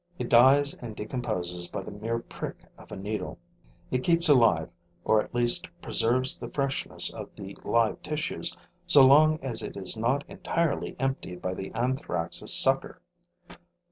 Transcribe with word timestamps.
It 0.17 0.29
dies 0.31 0.73
and 0.73 0.95
decomposes 0.95 1.67
by 1.69 1.83
the 1.83 1.91
mere 1.91 2.17
prick 2.17 2.63
of 2.75 2.91
a 2.91 2.95
needle; 2.95 3.37
it 3.91 3.99
keeps 4.03 4.27
alive, 4.29 4.71
or 5.05 5.21
at 5.21 5.35
least 5.35 5.69
preserves 5.79 6.39
the 6.39 6.49
freshness 6.49 7.13
of 7.13 7.29
the 7.35 7.55
live 7.63 8.01
tissues, 8.01 8.51
so 8.87 9.05
long 9.05 9.37
as 9.43 9.61
it 9.61 9.77
is 9.77 9.95
not 9.95 10.23
entirely 10.27 10.95
emptied 10.97 11.39
by 11.39 11.53
the 11.53 11.69
Anthrax' 11.75 12.41
sucker. 12.49 12.99